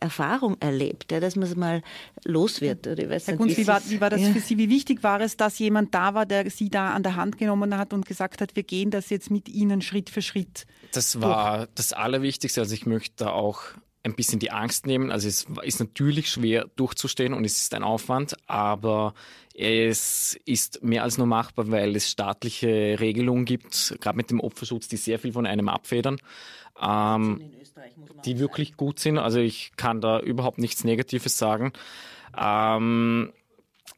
[0.00, 1.82] Erfahrung erlebt, ja, dass man es mal
[2.24, 2.86] los wird.
[2.86, 4.32] Oder ich weiß Herr Kunz, wie war, wie war das ja.
[4.32, 4.58] für Sie?
[4.58, 7.76] Wie wichtig war es, dass jemand da war, der Sie da an der Hand genommen
[7.76, 10.66] hat und gesagt hat, wir gehen das jetzt mit Ihnen Schritt für Schritt?
[10.92, 11.70] Das war durch.
[11.74, 12.60] das Allerwichtigste.
[12.60, 13.62] Also ich möchte da auch
[14.04, 15.10] ein bisschen die Angst nehmen.
[15.10, 19.14] Also es ist natürlich schwer durchzustehen und es ist ein Aufwand, aber
[19.54, 24.88] es ist mehr als nur machbar, weil es staatliche Regelungen gibt, gerade mit dem Opferschutz,
[24.88, 26.18] die sehr viel von einem abfedern
[26.80, 27.52] ähm,
[28.24, 29.18] die wirklich gut sind.
[29.18, 31.72] Also ich kann da überhaupt nichts Negatives sagen.
[32.36, 33.32] Ähm,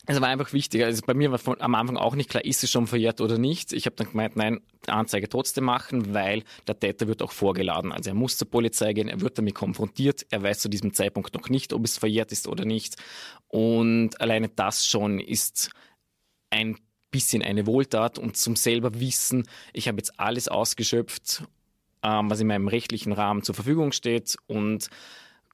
[0.07, 0.85] es war einfach wichtig.
[0.85, 3.39] Also bei mir war von, am Anfang auch nicht klar, ist es schon verjährt oder
[3.39, 3.73] nicht.
[3.73, 7.91] Ich habe dann gemeint, nein, Anzeige trotzdem machen, weil der Täter wird auch vorgeladen.
[7.91, 11.35] Also er muss zur Polizei gehen, er wird damit konfrontiert, er weiß zu diesem Zeitpunkt
[11.35, 12.97] noch nicht, ob es verjährt ist oder nicht.
[13.49, 15.71] Und alleine das schon ist
[16.51, 16.77] ein
[17.11, 21.45] bisschen eine Wohltat und zum selber wissen, ich habe jetzt alles ausgeschöpft
[22.05, 24.89] ähm, was in meinem rechtlichen Rahmen zur Verfügung steht und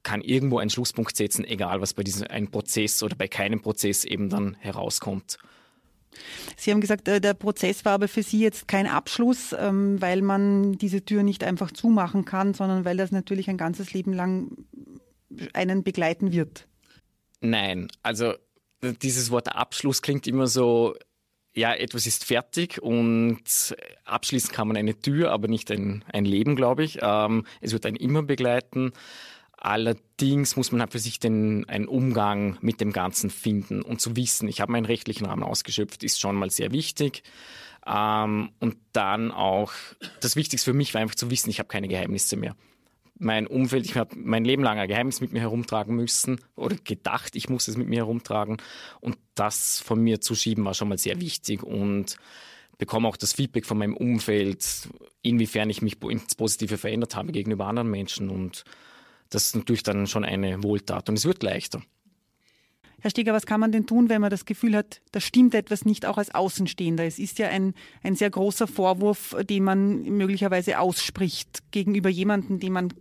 [0.03, 4.05] kann irgendwo einen Schlusspunkt setzen, egal was bei diesem einen Prozess oder bei keinem Prozess
[4.05, 5.39] eben dann herauskommt.
[6.57, 10.23] Sie haben gesagt, äh, der Prozess war aber für Sie jetzt kein Abschluss, ähm, weil
[10.23, 14.51] man diese Tür nicht einfach zumachen kann, sondern weil das natürlich ein ganzes Leben lang
[15.53, 16.67] einen begleiten wird.
[17.41, 18.35] Nein, also
[18.83, 20.95] dieses Wort Abschluss klingt immer so
[21.55, 26.57] ja, etwas ist fertig und abschließen kann man eine Tür, aber nicht ein, ein Leben,
[26.57, 26.99] glaube ich.
[27.03, 28.93] Ähm, es wird einen immer begleiten.
[29.57, 34.17] Allerdings muss man halt für sich den, einen Umgang mit dem Ganzen finden und zu
[34.17, 37.23] wissen, ich habe meinen rechtlichen Rahmen ausgeschöpft, ist schon mal sehr wichtig.
[37.87, 39.73] Ähm, und dann auch,
[40.21, 42.57] das Wichtigste für mich war einfach zu wissen, ich habe keine Geheimnisse mehr
[43.21, 47.37] mein Umfeld, ich habe mein Leben lang ein Geheimnis mit mir herumtragen müssen oder gedacht,
[47.37, 48.57] ich muss es mit mir herumtragen.
[49.01, 52.17] Und das von mir zu schieben war schon mal sehr wichtig und
[52.79, 54.89] bekomme auch das Feedback von meinem Umfeld,
[55.23, 58.31] inwiefern ich mich ins Positive verändert habe gegenüber anderen Menschen.
[58.31, 58.65] Und
[59.29, 61.83] das ist natürlich dann schon eine Wohltat und es wird leichter.
[63.01, 65.85] Herr Steger, was kann man denn tun, wenn man das Gefühl hat, da stimmt etwas
[65.85, 67.05] nicht auch als Außenstehender?
[67.05, 72.73] Es ist ja ein, ein sehr großer Vorwurf, den man möglicherweise ausspricht gegenüber jemandem, den
[72.73, 72.93] man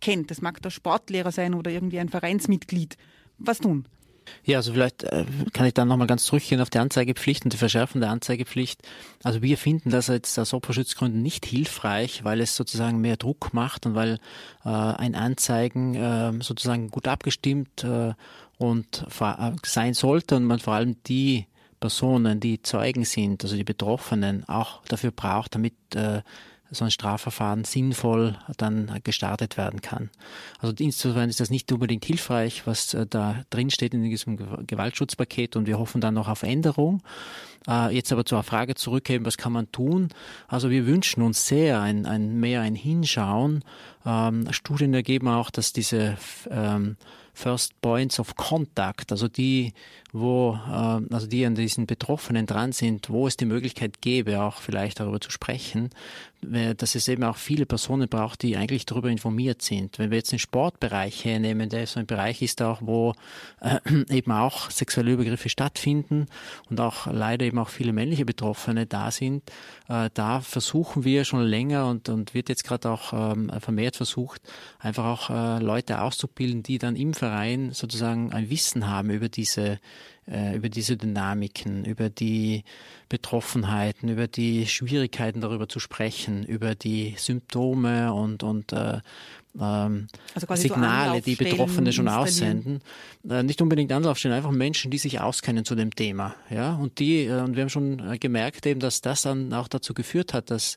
[0.00, 0.30] kennt.
[0.30, 2.96] Das mag der Sportlehrer sein oder irgendwie ein Vereinsmitglied.
[3.38, 3.86] Was tun?
[4.44, 7.58] Ja, also vielleicht äh, kann ich dann nochmal ganz zurückgehen auf die Anzeigepflicht und die
[7.58, 8.82] Verschärfung der Anzeigepflicht.
[9.22, 13.86] Also wir finden das jetzt aus Opferschutzgründen nicht hilfreich, weil es sozusagen mehr Druck macht
[13.86, 14.18] und weil
[14.64, 18.14] äh, ein Anzeigen äh, sozusagen gut abgestimmt äh,
[18.58, 21.46] und äh, sein sollte und man vor allem die
[21.80, 26.22] Personen, die Zeugen sind, also die Betroffenen, auch dafür braucht, damit äh,
[26.70, 30.10] so ein Strafverfahren sinnvoll dann gestartet werden kann.
[30.58, 35.56] Also insofern ist das nicht unbedingt hilfreich, was äh, da drin steht in diesem Gewaltschutzpaket
[35.56, 37.02] und wir hoffen dann noch auf Änderung.
[37.66, 40.08] Äh, jetzt aber zur Frage zurückgeben, was kann man tun?
[40.46, 43.64] Also wir wünschen uns sehr ein, ein mehr ein Hinschauen,
[44.06, 46.16] Ähm, Studien ergeben auch, dass diese
[46.50, 46.96] ähm,
[47.38, 49.72] First Points of Contact, also die,
[50.12, 54.60] wo, äh, also die an diesen Betroffenen dran sind, wo es die Möglichkeit gäbe, auch
[54.60, 55.90] vielleicht darüber zu sprechen,
[56.40, 59.98] dass es eben auch viele Personen braucht, die eigentlich darüber informiert sind.
[59.98, 63.14] Wenn wir jetzt den Sportbereich hernehmen, der so ein Bereich ist auch, wo
[63.60, 66.26] äh, eben auch sexuelle Übergriffe stattfinden
[66.70, 69.42] und auch leider eben auch viele männliche Betroffene da sind,
[69.88, 74.40] äh, da versuchen wir schon länger und, und wird jetzt gerade auch ähm, vermehrt versucht,
[74.78, 79.72] einfach auch äh, Leute auszubilden, die dann im Verein sozusagen ein Wissen haben über diese
[79.72, 79.76] äh,
[80.26, 82.64] über diese Dynamiken, über die
[83.08, 88.98] Betroffenheiten, über die Schwierigkeiten darüber zu sprechen, über die Symptome und, und äh,
[89.58, 92.80] ähm, also Signale, die Betroffene schon aussenden.
[93.28, 96.34] Äh, nicht unbedingt Anlaufstellen, einfach Menschen, die sich auskennen zu dem Thema.
[96.50, 99.68] Ja, und die, äh, und wir haben schon äh, gemerkt eben, dass das dann auch
[99.68, 100.76] dazu geführt hat, dass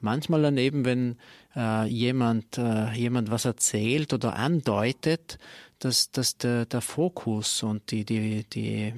[0.00, 1.16] manchmal dann eben, wenn
[1.56, 5.38] äh, jemand, äh, jemand was erzählt oder andeutet,
[5.84, 8.94] dass, dass der, der Fokus und die, die, die,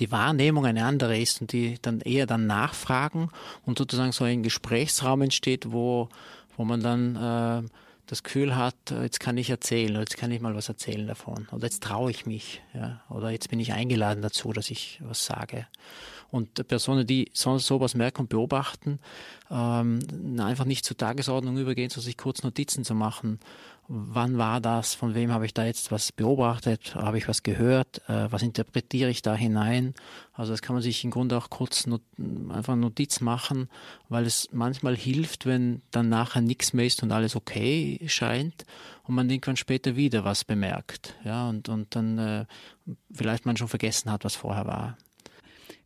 [0.00, 3.30] die Wahrnehmung eine andere ist und die dann eher dann nachfragen
[3.64, 6.08] und sozusagen so ein Gesprächsraum entsteht, wo,
[6.56, 7.68] wo man dann äh,
[8.06, 11.64] das Gefühl hat, jetzt kann ich erzählen jetzt kann ich mal was erzählen davon oder
[11.64, 15.66] jetzt traue ich mich ja, oder jetzt bin ich eingeladen dazu, dass ich was sage.
[16.34, 18.98] Und Personen, die sonst sowas merken und beobachten,
[19.52, 20.00] ähm,
[20.40, 23.38] einfach nicht zur Tagesordnung übergehen, sondern sich kurz Notizen zu machen.
[23.86, 28.02] Wann war das, von wem habe ich da jetzt was beobachtet, habe ich was gehört,
[28.08, 29.94] äh, was interpretiere ich da hinein.
[30.32, 32.02] Also das kann man sich im Grunde auch kurz not
[32.48, 33.68] einfach Notiz machen,
[34.08, 38.64] weil es manchmal hilft, wenn dann nachher nichts mehr ist und alles okay scheint
[39.04, 41.14] und man irgendwann später wieder was bemerkt.
[41.22, 42.46] Ja, und, und dann äh,
[43.12, 44.96] vielleicht man schon vergessen hat, was vorher war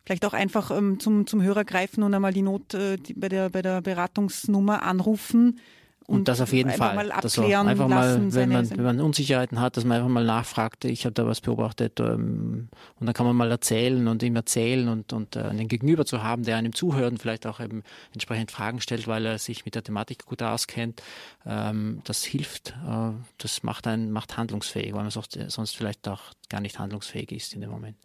[0.09, 3.29] vielleicht auch einfach ähm, zum, zum Hörer greifen und einmal die Not äh, die bei,
[3.29, 5.59] der, bei der Beratungsnummer anrufen.
[6.07, 6.95] Und, das auf jeden Fall.
[6.95, 10.85] Mal abklären einfach mal, wenn man, wenn man Unsicherheiten hat, dass man einfach mal nachfragt,
[10.85, 12.69] ich habe da was beobachtet ähm,
[12.99, 16.23] und dann kann man mal erzählen und ihm erzählen und, und äh, einen Gegenüber zu
[16.23, 19.75] haben, der einem zuhört und vielleicht auch eben entsprechend Fragen stellt, weil er sich mit
[19.75, 21.03] der Thematik gut auskennt,
[21.45, 26.33] ähm, das hilft, äh, das macht einen macht handlungsfähig, weil man sonst, sonst vielleicht auch
[26.49, 27.97] gar nicht handlungsfähig ist in dem Moment.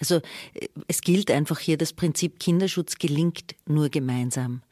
[0.00, 0.16] Also
[0.54, 4.62] äh, es gilt einfach hier, das Prinzip Kinderschutz gelingt nur gemeinsam.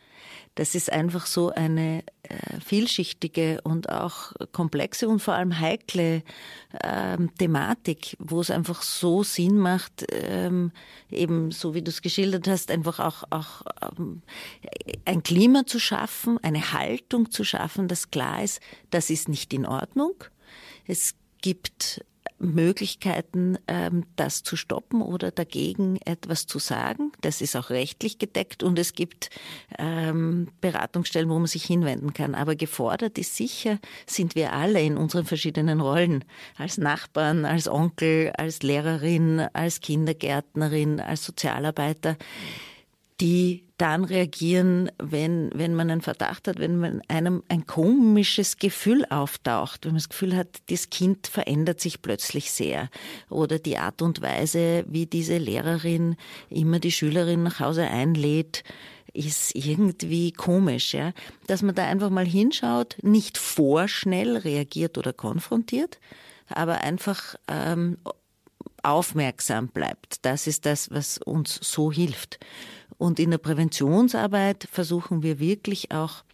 [0.57, 6.23] Das ist einfach so eine äh, vielschichtige und auch komplexe und vor allem heikle
[6.83, 10.73] ähm, Thematik, wo es einfach so Sinn macht, ähm,
[11.11, 13.63] eben so wie du es geschildert hast, einfach auch, auch
[13.99, 14.23] ähm,
[15.05, 19.67] ein Klima zu schaffen, eine Haltung zu schaffen, dass klar ist, das ist nicht in
[19.67, 20.15] Ordnung.
[20.87, 22.03] Es gibt
[22.39, 27.13] Möglichkeiten, ähm, das zu stoppen oder dagegen etwas zu sagen.
[27.21, 29.31] Das ist auch rechtlich gedeckt und es gibt
[29.79, 32.35] ähm, Beratungsstellen, wo man sich hinwenden kann.
[32.35, 36.25] Aber gefordert ist sicher, sind wir alle in unseren verschiedenen Rollen.
[36.57, 42.17] Als Nachbarn, als Onkel, als Lehrerin, als Kindergärtnerin, als Sozialarbeiter
[43.21, 49.05] die dann reagieren, wenn, wenn man einen Verdacht hat, wenn man einem ein komisches Gefühl
[49.07, 52.91] auftaucht, wenn man das Gefühl hat, das Kind verändert sich plötzlich sehr
[53.29, 56.17] oder die Art und Weise, wie diese Lehrerin
[56.49, 58.65] immer die Schülerin nach Hause einlädt,
[59.13, 61.13] ist irgendwie komisch, ja.
[61.47, 65.99] Dass man da einfach mal hinschaut, nicht vorschnell reagiert oder konfrontiert,
[66.49, 67.99] aber einfach ähm,
[68.83, 70.25] aufmerksam bleibt.
[70.25, 72.39] Das ist das, was uns so hilft.
[72.99, 76.25] Und in der Präventionsarbeit versuchen wir wirklich auch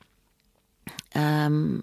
[1.15, 1.83] ähm,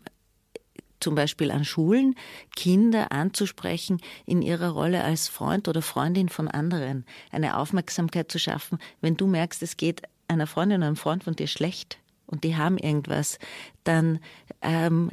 [1.00, 2.16] zum Beispiel an Schulen
[2.56, 8.80] Kinder anzusprechen in ihrer Rolle als Freund oder Freundin von anderen, eine Aufmerksamkeit zu schaffen,
[9.02, 12.56] wenn du merkst, es geht einer Freundin oder einem Freund von dir schlecht und die
[12.56, 13.40] haben irgendwas,
[13.84, 14.20] dann
[14.62, 15.12] ähm,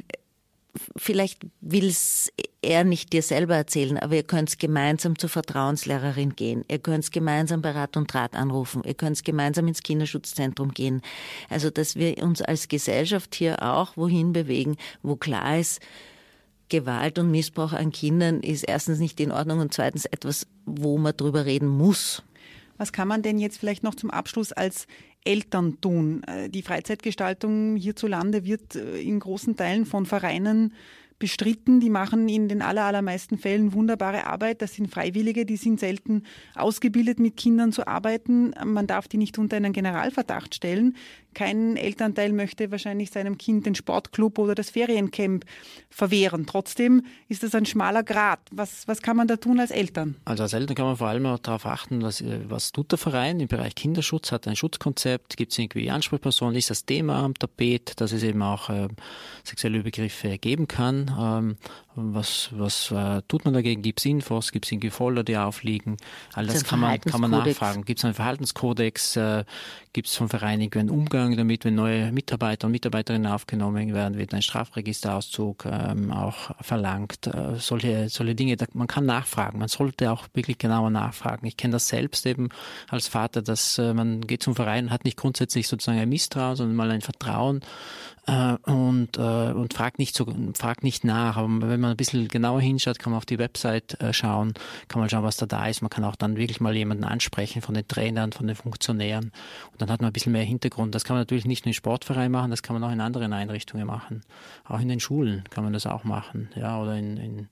[0.95, 6.65] vielleicht will es er nicht dir selber erzählen, aber ihr könnt gemeinsam zur Vertrauenslehrerin gehen.
[6.67, 8.83] Ihr könnt gemeinsam bei Rat und Draht anrufen.
[8.83, 11.01] Ihr könnt gemeinsam ins Kinderschutzzentrum gehen.
[11.49, 15.81] Also, dass wir uns als Gesellschaft hier auch wohin bewegen, wo klar ist,
[16.69, 21.15] Gewalt und Missbrauch an Kindern ist erstens nicht in Ordnung und zweitens etwas, wo man
[21.15, 22.23] drüber reden muss.
[22.77, 24.87] Was kann man denn jetzt vielleicht noch zum Abschluss als
[25.27, 26.23] Eltern tun?
[26.23, 30.73] Äh, die Freizeitgestaltung hierzulande wird äh, in großen Teilen von Vereinen
[31.19, 31.79] bestritten.
[31.79, 34.61] Die machen in den allermeisten Fällen wunderbare Arbeit.
[34.61, 36.23] Das sind Freiwillige, die sind selten
[36.55, 38.53] ausgebildet, mit Kindern zu arbeiten.
[38.63, 40.95] Man darf die nicht unter einen Generalverdacht stellen.
[41.37, 45.45] Kein Elternteil möchte wahrscheinlich seinem Kind den Sportclub oder das Feriencamp
[45.91, 46.47] verwehren.
[46.47, 48.39] Trotzdem ist das ein schmaler Grat.
[48.49, 50.15] Was, was kann man da tun als Eltern?
[50.25, 53.39] Also als Eltern kann man vor allem auch darauf achten, was, was tut der Verein
[53.39, 57.35] im Bereich Kinderschutz, hat er ein Schutzkonzept, gibt es irgendwie Ansprechpersonen, ist das Thema am
[57.35, 58.87] Tapet, dass es eben auch äh,
[59.43, 61.15] sexuelle Übergriffe geben kann.
[61.19, 61.57] Ähm,
[61.99, 63.81] was, was äh, tut man dagegen?
[63.81, 64.51] Gibt es Infos?
[64.51, 65.97] Gibt es irgendwie Folder, die aufliegen?
[66.33, 67.85] All das kann man, kann man nachfragen.
[67.85, 69.15] Gibt es einen Verhaltenskodex?
[69.15, 69.45] Äh,
[69.93, 74.17] Gibt es vom Verein irgendwie einen Umgang damit, wenn neue Mitarbeiter und Mitarbeiterinnen aufgenommen werden?
[74.17, 77.27] Wird ein Strafregisterauszug ähm, auch verlangt?
[77.27, 79.59] Äh, solche, solche Dinge, da, man kann nachfragen.
[79.59, 81.45] Man sollte auch wirklich genauer nachfragen.
[81.45, 82.49] Ich kenne das selbst eben
[82.87, 86.75] als Vater, dass äh, man geht zum Verein, hat nicht grundsätzlich sozusagen ein Misstrauen, sondern
[86.75, 87.61] mal ein Vertrauen
[88.27, 91.37] und, äh, und fragt nicht, so, fragt nicht nach.
[91.37, 94.53] Aber wenn man ein bisschen genauer hinschaut, kann man auf die Website äh, schauen,
[94.89, 95.81] kann man schauen, was da da ist.
[95.81, 99.31] Man kann auch dann wirklich mal jemanden ansprechen von den Trainern, von den Funktionären.
[99.71, 100.93] Und dann hat man ein bisschen mehr Hintergrund.
[100.93, 103.31] Das kann man natürlich nicht nur im Sportverein machen, das kann man auch in anderen
[103.31, 104.23] Einrichtungen machen.
[104.65, 106.49] Auch in den Schulen kann man das auch machen.
[106.55, 107.47] Ja, oder in, in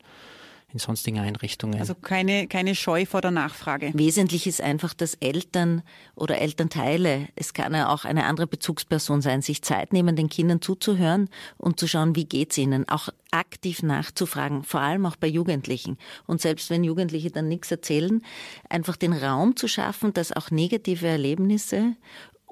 [0.76, 1.80] in sonstigen Einrichtungen.
[1.80, 3.92] Also keine, keine Scheu vor der Nachfrage.
[3.94, 5.84] Wesentlich ist einfach, dass Eltern
[6.16, 10.62] oder Elternteile, es kann ja auch eine andere Bezugsperson sein, sich Zeit nehmen, den Kindern
[10.62, 15.98] zuzuhören und zu schauen, wie geht's ihnen, auch aktiv nachzufragen, vor allem auch bei Jugendlichen.
[16.28, 18.22] Und selbst wenn Jugendliche dann nichts erzählen,
[18.70, 21.96] einfach den Raum zu schaffen, dass auch negative Erlebnisse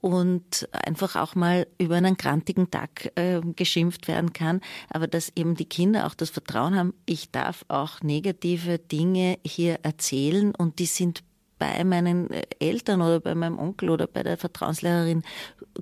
[0.04, 5.56] und einfach auch mal über einen grantigen Tag äh, geschimpft werden kann, aber dass eben
[5.56, 10.88] die Kinder auch das Vertrauen haben, ich darf auch negative Dinge hier erzählen und die
[10.88, 11.24] sind
[11.58, 12.30] bei meinen
[12.60, 15.24] Eltern oder bei meinem Onkel oder bei der Vertrauenslehrerin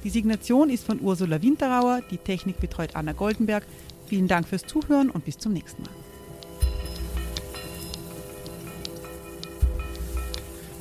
[0.05, 3.65] Die Signation ist von Ursula Winterauer, die Technik betreut Anna Goldenberg.
[4.07, 5.91] Vielen Dank fürs Zuhören und bis zum nächsten Mal.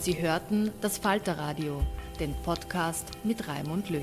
[0.01, 1.81] Sie hörten das Falterradio,
[2.20, 4.03] den Podcast mit Raimund Löw.